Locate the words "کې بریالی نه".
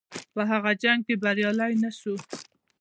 1.07-1.91